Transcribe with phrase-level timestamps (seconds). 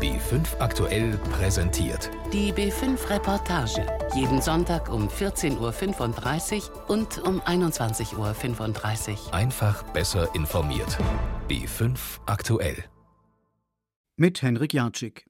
[0.00, 2.08] B5 aktuell präsentiert.
[2.32, 3.84] Die B5 Reportage.
[4.14, 9.34] Jeden Sonntag um 14.35 Uhr und um 21.35 Uhr.
[9.34, 10.98] Einfach besser informiert.
[11.48, 12.84] B5 aktuell.
[14.16, 15.26] Mit Henrik Jatschik.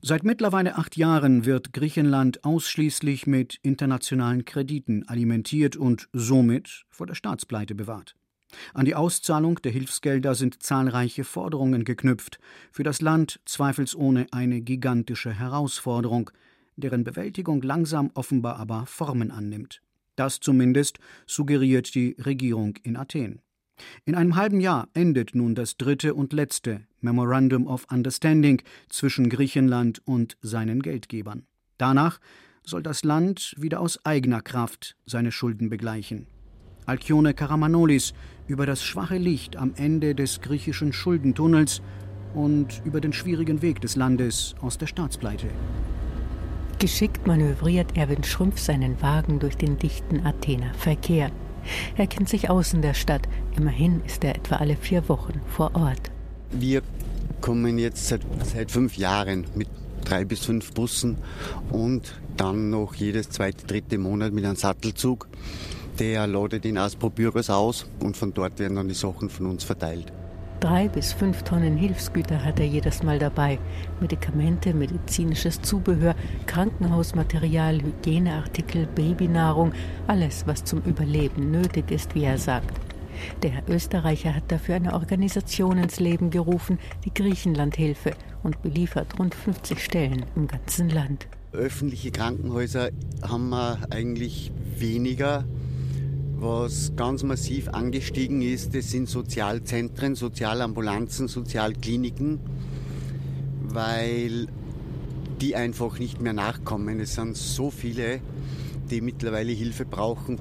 [0.00, 7.16] Seit mittlerweile acht Jahren wird Griechenland ausschließlich mit internationalen Krediten alimentiert und somit vor der
[7.16, 8.14] Staatspleite bewahrt.
[8.74, 12.38] An die Auszahlung der Hilfsgelder sind zahlreiche Forderungen geknüpft,
[12.72, 16.30] für das Land zweifelsohne eine gigantische Herausforderung,
[16.76, 19.82] deren Bewältigung langsam offenbar aber Formen annimmt.
[20.16, 23.40] Das zumindest suggeriert die Regierung in Athen.
[24.04, 30.02] In einem halben Jahr endet nun das dritte und letzte Memorandum of Understanding zwischen Griechenland
[30.04, 31.46] und seinen Geldgebern.
[31.76, 32.18] Danach
[32.64, 36.26] soll das Land wieder aus eigener Kraft seine Schulden begleichen.
[36.86, 38.14] Alkione Karamanolis
[38.48, 41.82] über das schwache Licht am Ende des griechischen Schuldentunnels
[42.34, 45.46] und über den schwierigen Weg des Landes aus der Staatspleite.
[46.78, 51.30] Geschickt manövriert Erwin Schrumpf seinen Wagen durch den dichten Athener Verkehr.
[51.96, 53.28] Er kennt sich aus in der Stadt.
[53.56, 56.10] Immerhin ist er etwa alle vier Wochen vor Ort.
[56.50, 56.82] Wir
[57.40, 59.68] kommen jetzt seit, seit fünf Jahren mit
[60.04, 61.18] drei bis fünf Bussen
[61.70, 65.28] und dann noch jedes zweite, dritte Monat mit einem Sattelzug.
[65.98, 70.12] Der ladet in Aspro-Bürgers aus und von dort werden dann die Sachen von uns verteilt.
[70.60, 73.58] Drei bis fünf Tonnen Hilfsgüter hat er jedes Mal dabei.
[74.00, 76.14] Medikamente, medizinisches Zubehör,
[76.46, 79.72] Krankenhausmaterial, Hygieneartikel, Babynahrung,
[80.06, 82.78] alles, was zum Überleben nötig ist, wie er sagt.
[83.42, 88.12] Der Österreicher hat dafür eine Organisation ins Leben gerufen, die Griechenlandhilfe,
[88.44, 91.26] und beliefert rund 50 Stellen im ganzen Land.
[91.52, 92.90] Öffentliche Krankenhäuser
[93.22, 95.44] haben wir eigentlich weniger.
[96.40, 102.38] Was ganz massiv angestiegen ist, das sind Sozialzentren, Sozialambulanzen, Sozialkliniken,
[103.62, 104.46] weil
[105.40, 107.00] die einfach nicht mehr nachkommen.
[107.00, 108.20] Es sind so viele,
[108.88, 110.38] die mittlerweile Hilfe brauchen.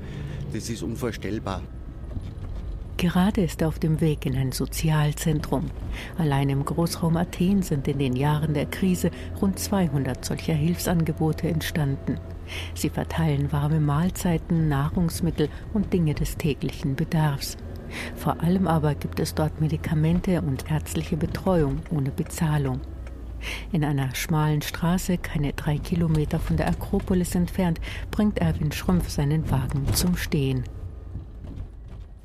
[0.54, 1.64] Das ist unvorstellbar.
[2.98, 5.66] Gerade ist er auf dem Weg in ein Sozialzentrum.
[6.20, 9.10] Allein im Großraum Athen sind in den Jahren der Krise
[9.42, 12.20] rund 200 solcher Hilfsangebote entstanden.
[12.74, 17.58] Sie verteilen warme Mahlzeiten, Nahrungsmittel und Dinge des täglichen Bedarfs.
[18.16, 22.82] Vor allem aber gibt es dort Medikamente und ärztliche Betreuung ohne Bezahlung.
[23.72, 27.80] In einer schmalen Straße, keine drei Kilometer von der Akropolis entfernt,
[28.12, 30.64] bringt Erwin Schrumpf seinen Wagen zum Stehen.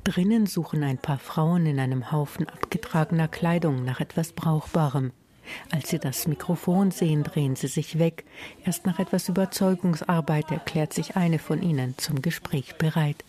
[0.03, 5.11] Drinnen suchen ein paar Frauen in einem Haufen abgetragener Kleidung nach etwas Brauchbarem.
[5.71, 8.25] Als sie das Mikrofon sehen, drehen sie sich weg.
[8.65, 13.23] Erst nach etwas Überzeugungsarbeit erklärt sich eine von ihnen zum Gespräch bereit.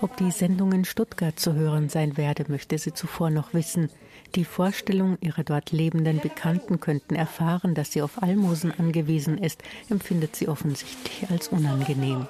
[0.00, 3.88] Ob die Sendung in Stuttgart zu hören sein werde, möchte sie zuvor noch wissen.
[4.34, 10.36] Die Vorstellung, ihre dort lebenden Bekannten könnten erfahren, dass sie auf Almosen angewiesen ist, empfindet
[10.36, 12.26] sie offensichtlich als unangenehm.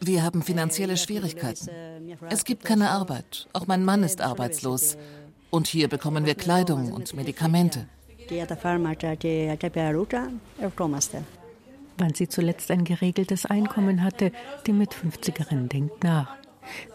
[0.00, 1.68] Wir haben finanzielle Schwierigkeiten.
[2.30, 3.48] Es gibt keine Arbeit.
[3.52, 4.96] Auch mein Mann ist arbeitslos.
[5.50, 7.86] Und hier bekommen wir Kleidung und Medikamente.
[11.98, 14.32] Wann sie zuletzt ein geregeltes Einkommen hatte,
[14.66, 16.36] die Mit-50erin denkt nach.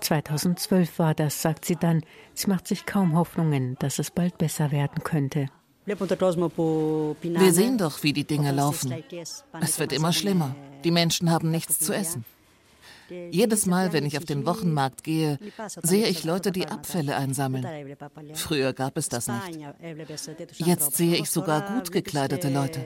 [0.02, 2.04] 2012 war das, sagt sie dann.
[2.34, 5.48] Sie macht sich kaum Hoffnungen, dass es bald besser werden könnte.
[5.86, 8.94] Wir sehen doch, wie die Dinge laufen.
[9.62, 10.56] Es wird immer schlimmer.
[10.84, 12.26] Die Menschen haben nichts zu essen.
[13.32, 15.38] Jedes Mal, wenn ich auf den Wochenmarkt gehe,
[15.82, 17.66] sehe ich Leute, die Abfälle einsammeln.
[18.34, 19.60] Früher gab es das nicht.
[20.58, 22.86] Jetzt sehe ich sogar gut gekleidete Leute.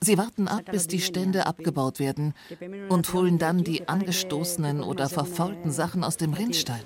[0.00, 2.34] Sie warten ab, bis die Stände abgebaut werden
[2.88, 6.82] und holen dann die angestoßenen oder verfaulten Sachen aus dem Rindstein.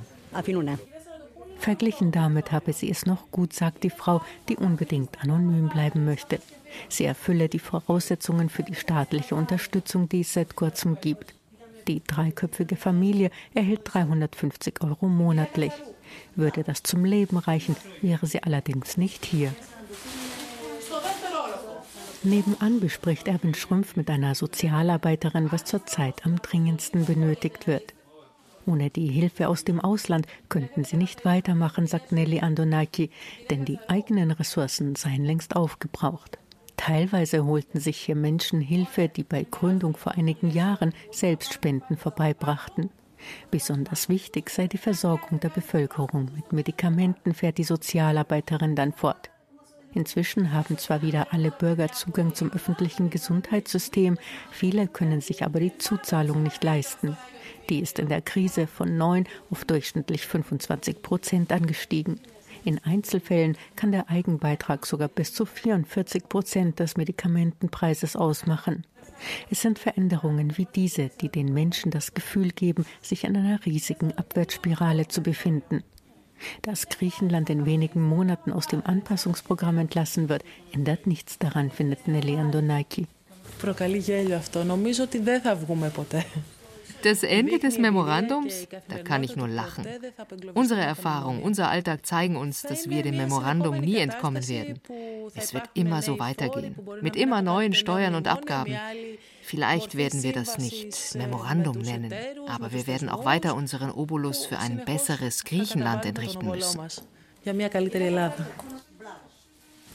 [1.58, 6.40] Verglichen damit habe sie es noch gut, sagt die Frau, die unbedingt anonym bleiben möchte.
[6.88, 11.34] Sie erfülle die Voraussetzungen für die staatliche Unterstützung, die es seit kurzem gibt.
[11.88, 15.72] Die dreiköpfige Familie erhält 350 Euro monatlich.
[16.34, 19.54] Würde das zum Leben reichen, wäre sie allerdings nicht hier.
[22.22, 27.94] Nebenan bespricht Erwin Schrümpf mit einer Sozialarbeiterin, was zurzeit am dringendsten benötigt wird.
[28.66, 33.10] Ohne die Hilfe aus dem Ausland könnten sie nicht weitermachen, sagt Nelly Andonaki,
[33.48, 36.39] denn die eigenen Ressourcen seien längst aufgebraucht.
[36.80, 42.88] Teilweise holten sich hier Menschen Hilfe, die bei Gründung vor einigen Jahren selbst Spenden vorbeibrachten.
[43.50, 49.30] Besonders wichtig sei die Versorgung der Bevölkerung mit Medikamenten, fährt die Sozialarbeiterin dann fort.
[49.92, 54.16] Inzwischen haben zwar wieder alle Bürger Zugang zum öffentlichen Gesundheitssystem,
[54.50, 57.14] viele können sich aber die Zuzahlung nicht leisten.
[57.68, 62.20] Die ist in der Krise von 9 auf durchschnittlich 25 Prozent angestiegen.
[62.64, 68.84] In Einzelfällen kann der Eigenbeitrag sogar bis zu 44 Prozent des Medikamentenpreises ausmachen.
[69.50, 74.12] Es sind Veränderungen wie diese, die den Menschen das Gefühl geben, sich in einer riesigen
[74.16, 75.82] Abwärtsspirale zu befinden.
[76.62, 80.42] Dass Griechenland in wenigen Monaten aus dem Anpassungsprogramm entlassen wird,
[80.72, 83.06] ändert nichts daran, findet Nelly Andonaki.
[87.02, 89.86] Das Ende des Memorandums, da kann ich nur lachen.
[90.54, 94.80] Unsere Erfahrung, unser Alltag zeigen uns, dass wir dem Memorandum nie entkommen werden.
[95.34, 98.76] Es wird immer so weitergehen, mit immer neuen Steuern und Abgaben.
[99.42, 102.12] Vielleicht werden wir das nicht Memorandum nennen,
[102.48, 106.80] aber wir werden auch weiter unseren Obolus für ein besseres Griechenland entrichten müssen.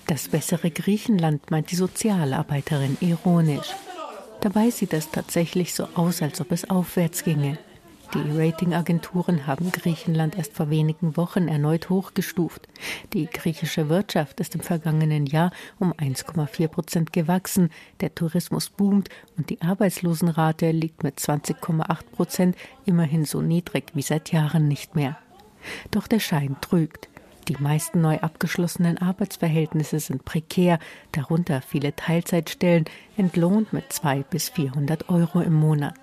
[0.08, 3.74] Das bessere Griechenland meint die Sozialarbeiterin ironisch.
[4.46, 7.58] Dabei sieht es tatsächlich so aus, als ob es aufwärts ginge.
[8.14, 12.68] Die Ratingagenturen haben Griechenland erst vor wenigen Wochen erneut hochgestuft.
[13.14, 15.50] Die griechische Wirtschaft ist im vergangenen Jahr
[15.80, 17.72] um 1,4 Prozent gewachsen,
[18.02, 22.56] der Tourismus boomt und die Arbeitslosenrate liegt mit 20,8 Prozent
[22.86, 25.18] immerhin so niedrig wie seit Jahren nicht mehr.
[25.90, 27.10] Doch der Schein trügt.
[27.48, 30.80] Die meisten neu abgeschlossenen Arbeitsverhältnisse sind prekär,
[31.12, 32.86] darunter viele Teilzeitstellen,
[33.18, 35.96] entlohnt mit 200 bis 400 Euro im Monat.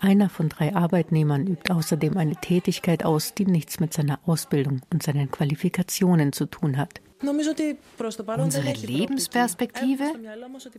[0.00, 5.02] Einer von drei Arbeitnehmern übt außerdem eine Tätigkeit aus, die nichts mit seiner Ausbildung und
[5.02, 7.00] seinen Qualifikationen zu tun hat.
[7.22, 10.04] Unsere Lebensperspektive?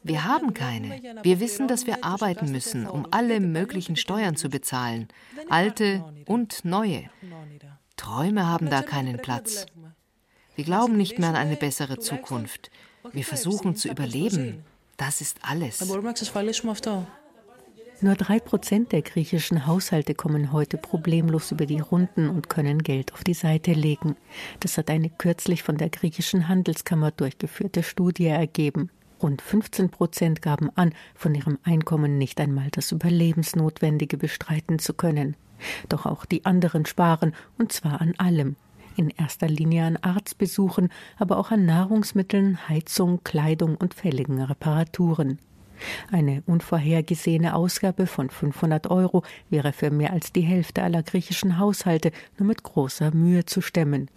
[0.04, 1.02] Wir haben keine.
[1.22, 5.08] Wir wissen, dass wir arbeiten müssen, um alle möglichen Steuern zu bezahlen,
[5.50, 7.10] alte und neue.
[7.98, 9.66] Träume haben da keinen Platz.
[10.56, 12.70] Wir glauben nicht mehr an eine bessere Zukunft.
[13.12, 14.64] Wir versuchen zu überleben.
[14.98, 15.82] Das ist alles.
[18.02, 23.14] Nur drei Prozent der griechischen Haushalte kommen heute problemlos über die Runden und können Geld
[23.14, 24.18] auf die Seite legen.
[24.60, 28.90] Das hat eine kürzlich von der griechischen Handelskammer durchgeführte Studie ergeben.
[29.22, 35.38] Rund 15 Prozent gaben an, von ihrem Einkommen nicht einmal das Überlebensnotwendige bestreiten zu können.
[35.90, 38.56] Doch auch die anderen sparen, und zwar an allem.
[38.96, 45.40] In erster Linie an Arztbesuchen, aber auch an Nahrungsmitteln, Heizung, Kleidung und fälligen Reparaturen.
[46.12, 52.12] Eine unvorhergesehene Ausgabe von 500 Euro wäre für mehr als die Hälfte aller griechischen Haushalte
[52.38, 54.10] nur mit großer Mühe zu stemmen.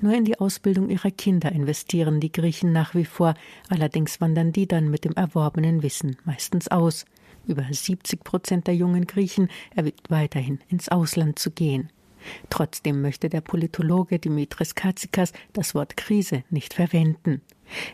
[0.00, 3.34] Nur in die Ausbildung ihrer Kinder investieren die Griechen nach wie vor,
[3.68, 7.04] allerdings wandern die dann mit dem erworbenen Wissen meistens aus.
[7.50, 11.90] Über 70 Prozent der jungen Griechen erwägt weiterhin, ins Ausland zu gehen.
[12.48, 17.40] Trotzdem möchte der Politologe Dimitris Katsikas das Wort Krise nicht verwenden.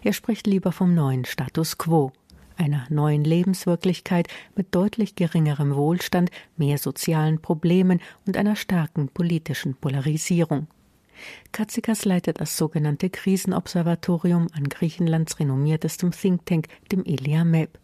[0.05, 2.13] Er spricht lieber vom neuen Status quo,
[2.59, 10.67] einer neuen Lebenswirklichkeit mit deutlich geringerem Wohlstand, mehr sozialen Problemen und einer starken politischen Polarisierung.
[11.53, 17.79] Katsikas leitet das sogenannte Krisenobservatorium an Griechenlands renommiertestem Think Tank, dem Elia MEP.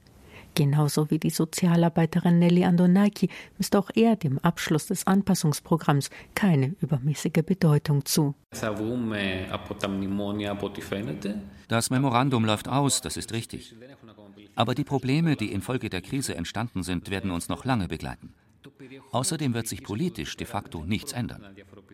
[0.54, 7.42] Genauso wie die Sozialarbeiterin Nelly Andonaki misst auch er dem Abschluss des Anpassungsprogramms keine übermäßige
[7.44, 8.34] Bedeutung zu.
[11.68, 13.74] Das Memorandum läuft aus, das ist richtig.
[14.54, 18.34] Aber die Probleme, die infolge der Krise entstanden sind, werden uns noch lange begleiten.
[19.12, 21.44] Außerdem wird sich politisch de facto nichts ändern,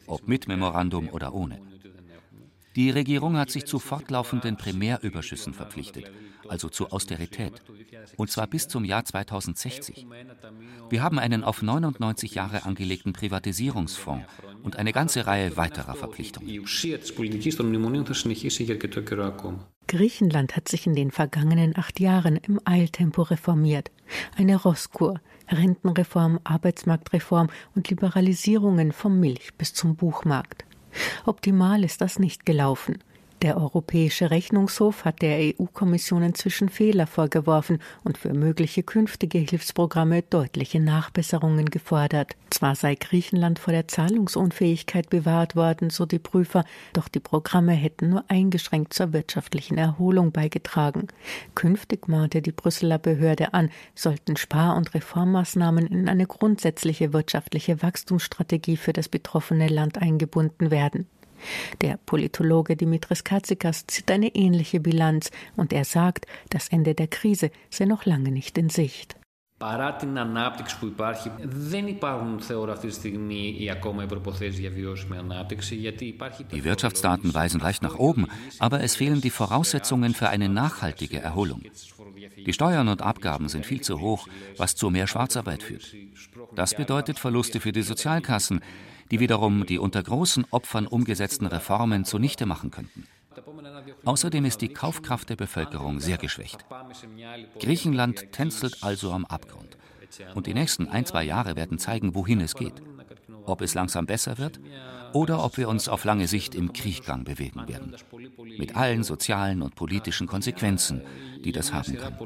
[0.07, 1.61] ob mit Memorandum oder ohne.
[2.77, 6.11] Die Regierung hat sich zu fortlaufenden Primärüberschüssen verpflichtet,
[6.49, 7.53] also zu Austerität,
[8.17, 10.07] und zwar bis zum Jahr 2060.
[10.91, 14.27] Wir haben einen auf 99 Jahre angelegten Privatisierungsfonds
[14.63, 16.65] und eine ganze Reihe weiterer Verpflichtungen.
[19.87, 23.91] Griechenland hat sich in den vergangenen acht Jahren im Eiltempo reformiert.
[24.37, 30.67] Eine Rosskur, Rentenreform, Arbeitsmarktreform und Liberalisierungen vom Milch bis zum Buchmarkt.
[31.25, 32.99] Optimal ist das nicht gelaufen.
[33.43, 40.81] Der Europäische Rechnungshof hat der EU-Kommission inzwischen Fehler vorgeworfen und für mögliche künftige Hilfsprogramme deutliche
[40.81, 42.33] Nachbesserungen gefordert.
[42.51, 48.11] Zwar sei Griechenland vor der Zahlungsunfähigkeit bewahrt worden, so die Prüfer, doch die Programme hätten
[48.11, 51.07] nur eingeschränkt zur wirtschaftlichen Erholung beigetragen.
[51.55, 58.77] Künftig mahnte die Brüsseler Behörde an, sollten Spar- und Reformmaßnahmen in eine grundsätzliche wirtschaftliche Wachstumsstrategie
[58.77, 61.07] für das betroffene Land eingebunden werden.
[61.81, 67.51] Der Politologe Dimitris Katsikas zieht eine ähnliche Bilanz und er sagt, das Ende der Krise
[67.71, 69.17] sei noch lange nicht in Sicht.
[69.61, 69.65] Die
[76.65, 78.27] Wirtschaftsdaten weisen leicht nach oben,
[78.61, 81.63] aber es fehlen die Voraussetzungen für eine nachhaltige Erholung.
[82.47, 85.93] Die Steuern und Abgaben sind viel zu hoch, was zu mehr Schwarzarbeit führt.
[86.55, 88.61] Das bedeutet Verluste für die Sozialkassen,
[89.11, 93.07] die wiederum die unter großen Opfern umgesetzten Reformen zunichte machen könnten.
[94.05, 96.65] Außerdem ist die Kaufkraft der Bevölkerung sehr geschwächt.
[97.61, 99.77] Griechenland tänzelt also am Abgrund.
[100.35, 102.83] Und die nächsten ein, zwei Jahre werden zeigen, wohin es geht.
[103.45, 104.61] Ob es langsam besser wird
[105.13, 107.95] oder ob wir uns auf lange Sicht im Krieggang bewegen werden.
[108.59, 111.03] Mit allen sozialen und politischen Konsequenzen,
[111.45, 112.17] die das haben kann.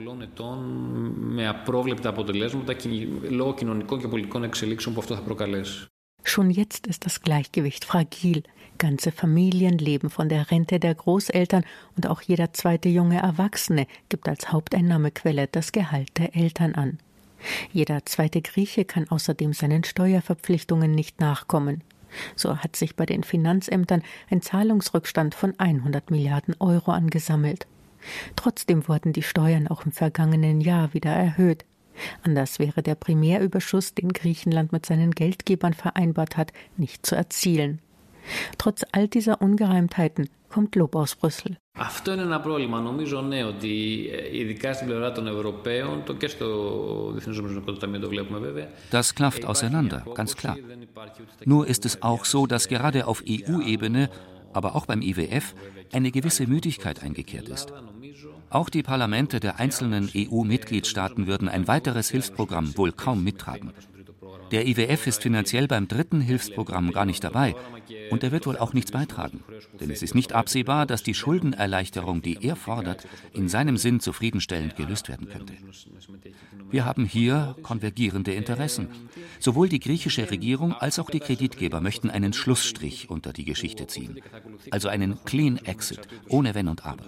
[6.24, 8.42] Schon jetzt ist das Gleichgewicht fragil.
[8.78, 11.64] Ganze Familien leben von der Rente der Großeltern
[11.96, 16.98] und auch jeder zweite junge Erwachsene gibt als Haupteinnahmequelle das Gehalt der Eltern an.
[17.72, 21.82] Jeder zweite Grieche kann außerdem seinen Steuerverpflichtungen nicht nachkommen.
[22.36, 27.66] So hat sich bei den Finanzämtern ein Zahlungsrückstand von 100 Milliarden Euro angesammelt.
[28.36, 31.64] Trotzdem wurden die Steuern auch im vergangenen Jahr wieder erhöht.
[32.23, 37.79] Anders wäre der Primärüberschuss, den Griechenland mit seinen Geldgebern vereinbart hat, nicht zu erzielen.
[38.57, 41.57] Trotz all dieser Ungereimtheiten kommt Lob aus Brüssel.
[41.79, 42.79] Αυτό είναι ένα πρόβλημα.
[42.79, 46.47] Νομίζω ναι ότι ειδικά στην πλευρά των Ευρωπαίων το και στο
[47.11, 48.67] Διεθνές Νομισματικό Ταμείο το βλέπουμε βέβαια.
[48.91, 50.57] Das klafft auseinander, ganz klar.
[51.45, 54.09] Nur ist es auch so, dass gerade auf EU-Ebene,
[54.53, 55.45] aber auch beim IWF
[55.91, 57.67] eine gewisse Müdigkeit eingekehrt ist.
[58.52, 63.72] Auch die Parlamente der einzelnen EU-Mitgliedstaaten würden ein weiteres Hilfsprogramm wohl kaum mittragen.
[64.50, 67.54] Der IWF ist finanziell beim dritten Hilfsprogramm gar nicht dabei
[68.10, 69.42] und er wird wohl auch nichts beitragen.
[69.80, 74.76] Denn es ist nicht absehbar, dass die Schuldenerleichterung, die er fordert, in seinem Sinn zufriedenstellend
[74.76, 75.54] gelöst werden könnte.
[76.70, 78.88] Wir haben hier konvergierende Interessen.
[79.40, 84.20] Sowohl die griechische Regierung als auch die Kreditgeber möchten einen Schlussstrich unter die Geschichte ziehen.
[84.70, 87.04] Also einen Clean Exit, ohne Wenn und Aber.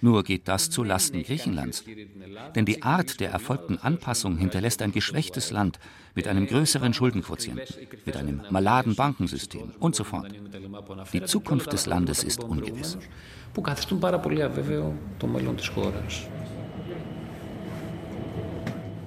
[0.00, 1.84] Nur geht das zu Lasten Griechenlands.
[2.54, 5.78] Denn die Art der erfolgten Anpassung hinterlässt ein geschwächtes Land
[6.14, 7.74] mit einem größeren Schuldenquotienten,
[8.04, 10.32] mit einem maladen Bankensystem und so fort.
[11.12, 12.98] Die Zukunft des Landes ist ungewiss.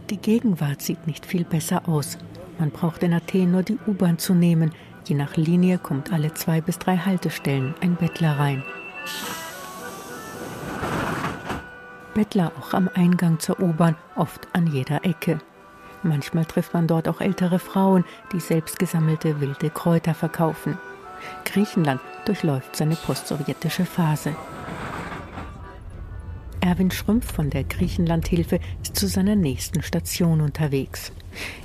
[0.09, 2.17] Die Gegenwart sieht nicht viel besser aus.
[2.59, 4.71] Man braucht in Athen nur die U-Bahn zu nehmen.
[5.05, 8.63] Je nach Linie kommt alle zwei bis drei Haltestellen ein Bettler rein.
[12.13, 15.39] Bettler auch am Eingang zur U-Bahn, oft an jeder Ecke.
[16.03, 18.03] Manchmal trifft man dort auch ältere Frauen,
[18.33, 20.77] die selbstgesammelte wilde Kräuter verkaufen.
[21.45, 24.35] Griechenland durchläuft seine postsowjetische Phase.
[26.59, 31.11] Erwin Schrümpf von der Griechenlandhilfe ist zu seiner nächsten Station unterwegs.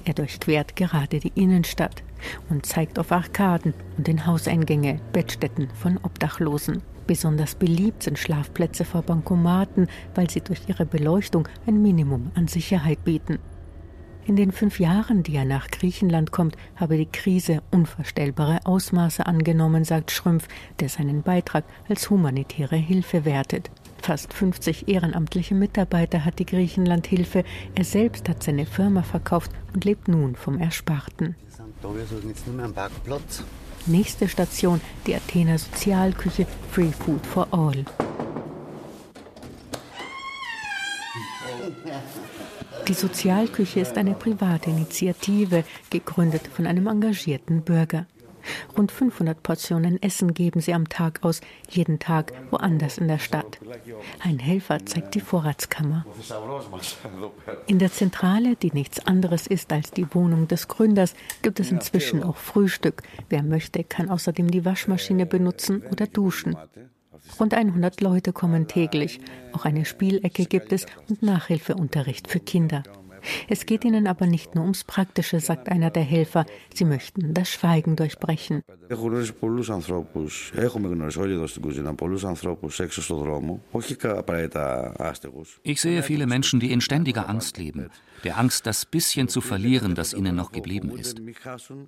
[0.05, 2.03] Er durchquert gerade die Innenstadt
[2.49, 6.83] und zeigt auf Arkaden und in Hauseingänge, Bettstätten von Obdachlosen.
[7.07, 13.05] Besonders beliebt sind Schlafplätze vor Bankomaten, weil sie durch ihre Beleuchtung ein Minimum an Sicherheit
[13.05, 13.39] bieten.
[14.27, 19.85] In den fünf Jahren, die er nach Griechenland kommt, habe die Krise unvorstellbare Ausmaße angenommen,
[19.85, 20.49] sagt Schrümpf,
[20.81, 23.71] der seinen Beitrag als humanitäre Hilfe wertet.
[24.03, 27.45] Fast 50 ehrenamtliche Mitarbeiter hat die Griechenlandhilfe.
[27.77, 31.37] Er selbst hat seine Firma verkauft und lebt nun vom Ersparten.
[31.83, 33.45] Wir sind jetzt nur mehr am Parkplatz.
[33.87, 37.85] Nächste Station die Athener Sozialküche Free Food for All.
[42.89, 48.07] Die Sozialküche ist eine private Initiative, gegründet von einem engagierten Bürger.
[48.77, 53.59] Rund 500 Portionen Essen geben sie am Tag aus, jeden Tag woanders in der Stadt.
[54.23, 56.05] Ein Helfer zeigt die Vorratskammer.
[57.67, 62.23] In der Zentrale, die nichts anderes ist als die Wohnung des Gründers, gibt es inzwischen
[62.23, 63.03] auch Frühstück.
[63.29, 66.57] Wer möchte, kann außerdem die Waschmaschine benutzen oder duschen.
[67.41, 69.21] Rund 100 Leute kommen täglich.
[69.53, 72.83] Auch eine Spielecke gibt es und Nachhilfeunterricht für Kinder.
[73.49, 76.47] Es geht ihnen aber nicht nur ums Praktische, sagt einer der Helfer.
[76.75, 78.63] Sie möchten das Schweigen durchbrechen.
[85.63, 87.91] Ich sehe viele Menschen, die in ständiger Angst leben.
[88.25, 91.21] Der Angst, das bisschen zu verlieren, das ihnen noch geblieben ist.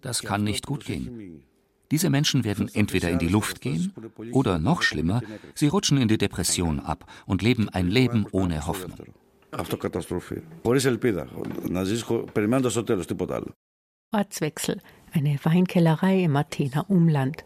[0.00, 1.42] Das kann nicht gut gehen.
[1.90, 3.94] Diese Menschen werden entweder in die Luft gehen
[4.32, 5.22] oder noch schlimmer,
[5.54, 8.98] sie rutschen in die Depression ab und leben ein Leben ohne Hoffnung
[9.49, 10.41] αυτοκαταστροφή.
[10.63, 11.27] Χωρίς ελπίδα.
[11.69, 13.51] Να ζεις περιμένοντας το τέλος, τίποτα άλλο.
[14.15, 14.75] Ortswechsel,
[15.15, 17.43] eine Weinkellerei im Athener Umland.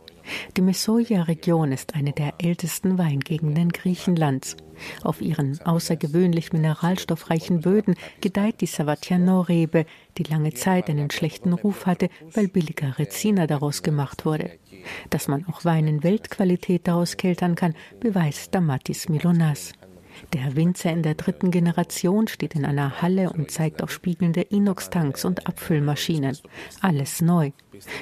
[0.58, 4.58] Die Messoia-Region ist eine der ältesten Weingegenden Griechenlands.
[5.04, 9.86] Auf ihren außergewöhnlich mineralstoffreichen Böden gedeiht die Savatiano-Rebe,
[10.18, 14.52] die lange Zeit einen schlechten Ruf hatte, weil billiger Reziner daraus gemacht wurde.
[15.10, 19.72] Dass man auch Wein in Weltqualität daraus keltern kann, beweist Damatis Milonas.
[20.34, 25.26] Der Winzer in der dritten Generation steht in einer Halle und zeigt auf spiegelnde Inox-Tanks
[25.26, 26.38] und Abfüllmaschinen.
[26.82, 27.52] Alles neu.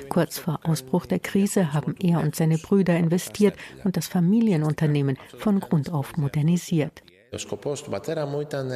[0.09, 5.59] Kurz vor Ausbruch der Krise haben er und seine Brüder investiert und das Familienunternehmen von
[5.59, 7.03] Grund auf modernisiert.
[7.31, 8.67] Ο σκοπός του πατέρα μου ήταν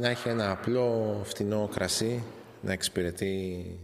[0.00, 2.22] να έχει ένα απλό φτηνό κρασί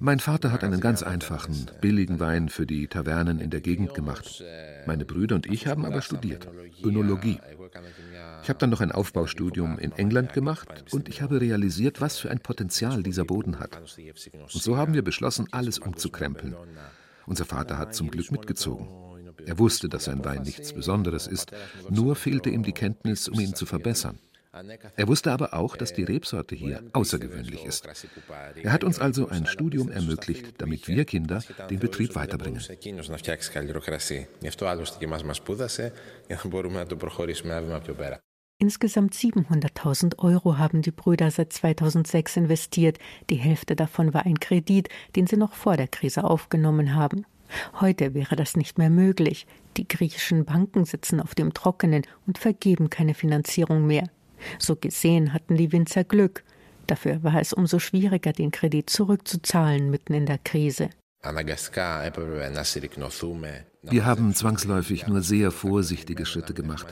[0.01, 4.43] mein Vater hat einen ganz einfachen, billigen Wein für die Tavernen in der Gegend gemacht.
[4.87, 6.49] Meine Brüder und ich haben aber studiert,
[6.83, 7.39] Önologie.
[8.44, 12.32] Ich habe dann noch ein Aufbaustudium in England gemacht und ich habe realisiert, was für
[12.32, 13.78] ein Potenzial dieser Boden hat.
[13.78, 16.56] Und so haben wir beschlossen, alles umzukrempeln.
[17.26, 18.88] Unser Vater hat zum Glück mitgezogen.
[19.46, 21.52] Er wusste, dass sein Wein nichts Besonderes ist,
[21.90, 24.20] nur fehlte ihm die Kenntnis, um ihn zu verbessern.
[24.96, 27.88] Er wusste aber auch, dass die Rebsorte hier außergewöhnlich ist.
[28.64, 32.62] Er hat uns also ein Studium ermöglicht, damit wir Kinder den Betrieb weiterbringen.
[38.62, 43.00] Insgesamt 700.000 Euro haben die Brüder seit 2006 investiert.
[43.30, 47.26] Die Hälfte davon war ein Kredit, den sie noch vor der Krise aufgenommen haben.
[47.80, 49.48] Heute wäre das nicht mehr möglich.
[49.78, 54.10] Die griechischen Banken sitzen auf dem Trockenen und vergeben keine Finanzierung mehr.
[54.58, 56.44] So gesehen hatten die Winzer Glück.
[56.86, 60.90] Dafür war es umso schwieriger, den Kredit zurückzuzahlen mitten in der Krise.
[63.84, 66.88] Wir haben zwangsläufig nur sehr vorsichtige Schritte gemacht.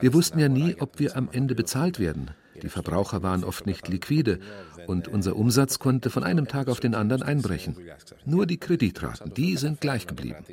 [0.00, 2.30] Wir wussten ja nie, ob wir am Ende bezahlt werden.
[2.62, 4.40] Die Verbraucher waren oft nicht liquide
[4.86, 7.76] und unser Umsatz konnte von einem Tag auf den anderen einbrechen.
[8.24, 10.44] Nur die Kreditraten, die sind gleich geblieben.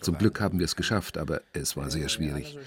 [0.00, 2.58] Zum Glück haben wir es geschafft, aber es war sehr schwierig.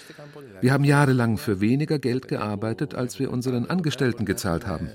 [0.61, 4.89] Wir haben jahrelang für weniger Geld gearbeitet, als wir unseren Angestellten gezahlt haben.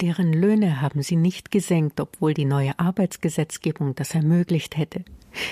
[0.00, 5.04] Deren Löhne haben sie nicht gesenkt, obwohl die neue Arbeitsgesetzgebung das ermöglicht hätte.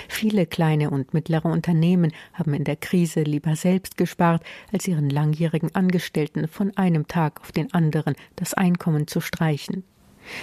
[0.08, 5.74] Viele kleine und mittlere Unternehmen haben in der Krise lieber selbst gespart, als ihren langjährigen
[5.74, 9.84] Angestellten von einem Tag auf den anderen das Einkommen zu streichen.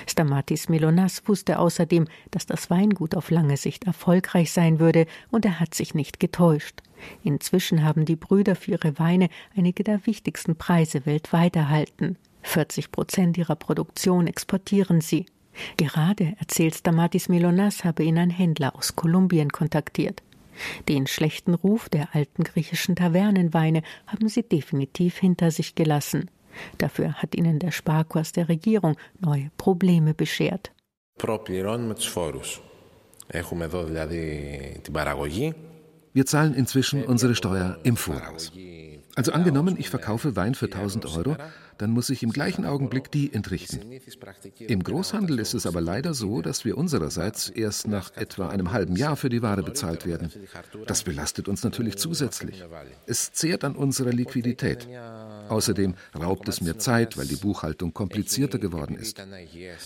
[0.07, 5.59] Stamatis Milonas wusste außerdem, dass das Weingut auf lange Sicht erfolgreich sein würde, und er
[5.59, 6.81] hat sich nicht getäuscht.
[7.23, 12.17] Inzwischen haben die Brüder für ihre Weine einige der wichtigsten Preise weltweit erhalten.
[12.41, 15.25] 40 Prozent ihrer Produktion exportieren sie.
[15.77, 20.23] Gerade, erzählt Stamatis Melonas, habe ihn ein Händler aus Kolumbien kontaktiert.
[20.87, 26.29] Den schlechten Ruf der alten griechischen Tavernenweine haben sie definitiv hinter sich gelassen.
[26.77, 30.71] Dafür hat ihnen der Sparkurs der Regierung neue Probleme beschert.
[36.13, 38.51] Wir zahlen inzwischen unsere Steuer im Voraus.
[39.15, 41.37] Also angenommen, ich verkaufe Wein für 1000 Euro,
[41.77, 43.79] dann muss ich im gleichen Augenblick die entrichten.
[44.59, 48.95] Im Großhandel ist es aber leider so, dass wir unsererseits erst nach etwa einem halben
[48.95, 50.31] Jahr für die Ware bezahlt werden.
[50.85, 52.63] Das belastet uns natürlich zusätzlich.
[53.05, 54.87] Es zehrt an unserer Liquidität.
[55.49, 59.21] Außerdem raubt es mir Zeit, weil die Buchhaltung komplizierter geworden ist.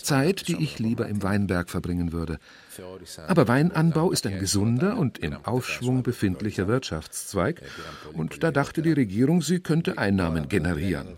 [0.01, 2.39] Zeit, die ich lieber im Weinberg verbringen würde.
[3.28, 7.62] Aber Weinanbau ist ein gesunder und im Aufschwung befindlicher Wirtschaftszweig,
[8.13, 11.15] und da dachte die Regierung, sie könnte Einnahmen generieren.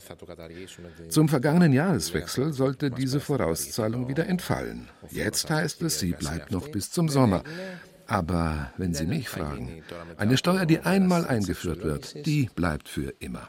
[1.09, 4.89] Zum vergangenen Jahreswechsel sollte diese Vorauszahlung wieder entfallen.
[5.09, 7.43] Jetzt heißt es, sie bleibt noch bis zum Sommer.
[8.07, 9.81] Aber wenn Sie mich fragen,
[10.17, 13.47] eine Steuer, die einmal eingeführt wird, die bleibt für immer.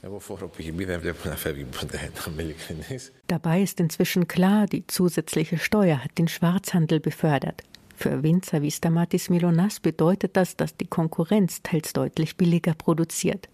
[3.26, 7.62] Dabei ist inzwischen klar, die zusätzliche Steuer hat den Schwarzhandel befördert.
[7.94, 13.48] Für Winzer wie Stamatis Milonas bedeutet das, dass die Konkurrenz teils deutlich billiger produziert.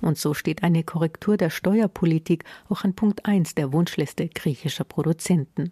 [0.00, 5.70] Und so steht eine Korrektur der Steuerpolitik auch an Punkt 1 der Wunschliste griechischer Produzenten.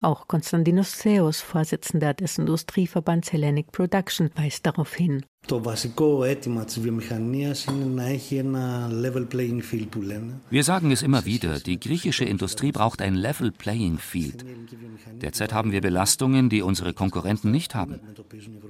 [0.00, 5.26] Auch Konstantinos Theos, Vorsitzender des Industrieverbands Hellenic Production, weist darauf hin.
[5.48, 5.76] Wir
[10.64, 14.44] sagen es immer wieder, die griechische Industrie braucht ein Level Playing Field.
[15.20, 17.98] Derzeit haben wir Belastungen, die unsere Konkurrenten nicht haben.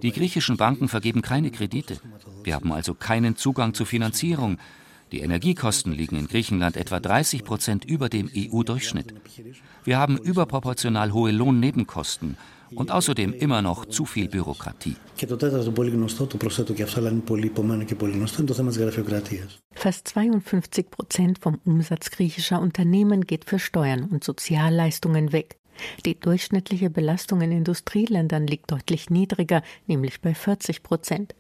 [0.00, 1.98] Die griechischen Banken vergeben keine Kredite.
[2.42, 4.56] Wir haben also keinen Zugang zu Finanzierung.
[5.12, 9.14] Die Energiekosten liegen in Griechenland etwa 30 Prozent über dem EU-Durchschnitt.
[9.88, 12.36] Wir haben überproportional hohe Lohnnebenkosten
[12.74, 14.96] und außerdem immer noch zu viel Bürokratie.
[19.72, 25.56] Fast 52 Prozent vom Umsatz griechischer Unternehmen geht für Steuern und Sozialleistungen weg.
[26.04, 31.34] Die durchschnittliche Belastung in Industrieländern liegt deutlich niedriger, nämlich bei 40 Prozent.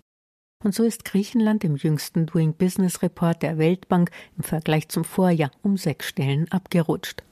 [0.64, 5.50] Und so ist Griechenland im jüngsten Doing Business Report der Weltbank im Vergleich zum Vorjahr
[5.60, 7.24] um sechs Stellen abgerutscht.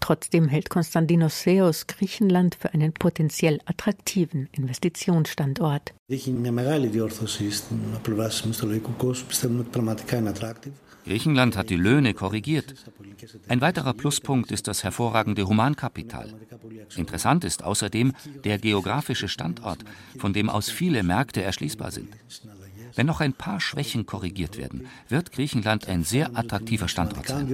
[0.00, 5.94] Trotzdem hält Konstantinos Seos Griechenland für einen potenziell attraktiven Investitionsstandort.
[11.04, 12.74] Griechenland hat die Löhne korrigiert.
[13.48, 16.34] Ein weiterer Pluspunkt ist das hervorragende Humankapital.
[16.96, 18.12] Interessant ist außerdem
[18.44, 19.84] der geografische Standort,
[20.18, 22.08] von dem aus viele Märkte erschließbar sind.
[23.00, 27.48] Wenn noch ein paar Schwächen korrigiert werden, wird Griechenland ein sehr attraktiver Standort sein.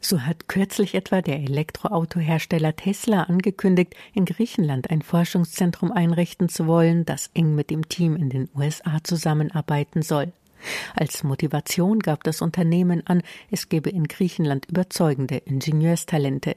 [0.00, 7.04] So hat kürzlich etwa der Elektroautohersteller Tesla angekündigt, in Griechenland ein Forschungszentrum einrichten zu wollen,
[7.04, 10.32] das eng mit dem Team in den USA zusammenarbeiten soll.
[10.96, 16.56] Als Motivation gab das Unternehmen an, es gebe in Griechenland überzeugende Ingenieurstalente.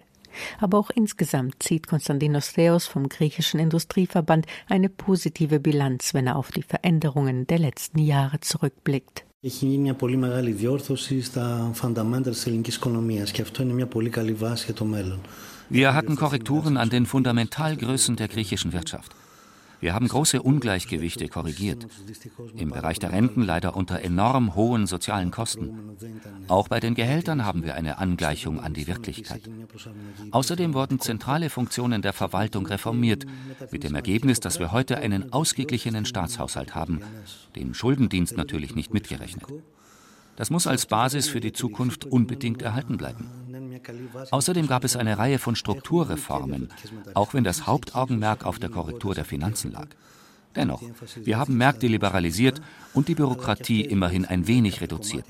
[0.60, 6.50] Aber auch insgesamt zieht Konstantinos Theos vom griechischen Industrieverband eine positive Bilanz, wenn er auf
[6.50, 9.24] die Veränderungen der letzten Jahre zurückblickt.
[9.40, 13.86] Έχει γίνει μια πολύ μεγάλη διόρθωση στα fundamentals της ελληνικής οικονομίας και αυτό είναι μια
[13.86, 15.20] πολύ καλή βάση για το μέλλον.
[15.70, 19.14] Wir hatten Korrekturen an den Fundamentalgrößen der griechischen Wirtschaft.
[19.83, 21.87] Wir haben große Ungleichgewichte korrigiert.
[22.55, 25.97] Im Bereich der Renten leider unter enorm hohen sozialen Kosten.
[26.47, 29.41] Auch bei den Gehältern haben wir eine Angleichung an die Wirklichkeit.
[30.31, 33.25] Außerdem wurden zentrale Funktionen der Verwaltung reformiert,
[33.71, 37.01] mit dem Ergebnis, dass wir heute einen ausgeglichenen Staatshaushalt haben,
[37.57, 39.47] den Schuldendienst natürlich nicht mitgerechnet.
[40.37, 43.42] Das muss als Basis für die Zukunft unbedingt erhalten bleiben.
[44.31, 46.69] Außerdem gab es eine Reihe von Strukturreformen,
[47.13, 49.87] auch wenn das Hauptaugenmerk auf der Korrektur der Finanzen lag.
[50.55, 50.83] Dennoch,
[51.23, 52.61] wir haben Märkte liberalisiert
[52.93, 55.25] und die Bürokratie immerhin ein wenig reduziert.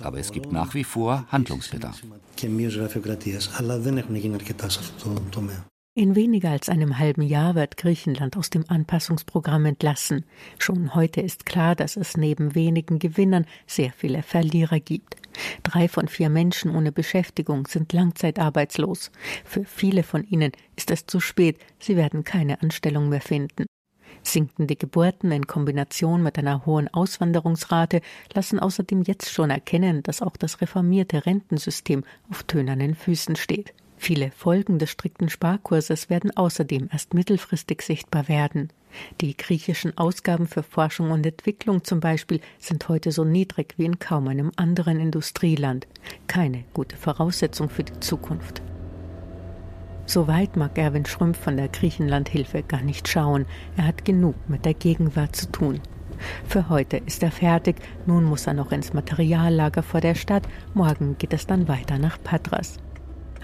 [0.00, 2.00] Aber es gibt nach wie vor Handlungsbedarf.
[5.94, 10.24] In weniger als einem halben Jahr wird Griechenland aus dem Anpassungsprogramm entlassen.
[10.58, 15.16] Schon heute ist klar, dass es neben wenigen Gewinnern sehr viele Verlierer gibt.
[15.62, 19.10] Drei von vier Menschen ohne Beschäftigung sind langzeitarbeitslos.
[19.44, 23.66] Für viele von ihnen ist es zu spät, sie werden keine Anstellung mehr finden.
[24.24, 28.00] Sinkende Geburten in Kombination mit einer hohen Auswanderungsrate
[28.34, 33.74] lassen außerdem jetzt schon erkennen, dass auch das reformierte Rentensystem auf tönernen Füßen steht.
[34.04, 38.70] Viele Folgen des strikten Sparkurses werden außerdem erst mittelfristig sichtbar werden.
[39.20, 44.00] Die griechischen Ausgaben für Forschung und Entwicklung zum Beispiel sind heute so niedrig wie in
[44.00, 45.86] kaum einem anderen Industrieland.
[46.26, 48.60] Keine gute Voraussetzung für die Zukunft.
[50.06, 53.46] Soweit mag Erwin Schrömpf von der Griechenlandhilfe gar nicht schauen.
[53.76, 55.80] Er hat genug mit der Gegenwart zu tun.
[56.48, 60.42] Für heute ist er fertig, nun muss er noch ins Materiallager vor der Stadt,
[60.74, 62.80] morgen geht es dann weiter nach Patras.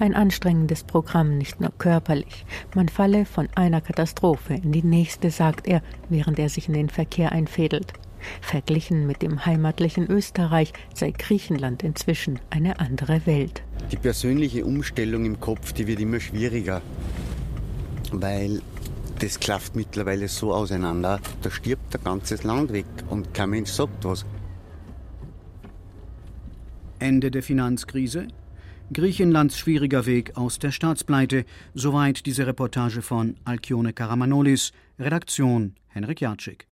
[0.01, 2.45] Ein anstrengendes Programm, nicht nur körperlich.
[2.75, 6.89] Man falle von einer Katastrophe in die nächste, sagt er, während er sich in den
[6.89, 7.93] Verkehr einfädelt.
[8.41, 13.63] Verglichen mit dem heimatlichen Österreich sei Griechenland inzwischen eine andere Welt.
[13.91, 16.81] Die persönliche Umstellung im Kopf, die wird immer schwieriger,
[18.13, 18.63] weil
[19.19, 24.05] das klafft mittlerweile so auseinander, da stirbt ein ganzes Land weg und kein Mensch sagt
[24.05, 24.25] was.
[27.01, 28.29] Ende der Finanzkrise,
[28.93, 31.45] Griechenlands schwieriger Weg aus der Staatspleite.
[31.75, 34.73] Soweit diese Reportage von Alkione Karamanolis.
[34.99, 36.67] Redaktion Henrik Jatschik.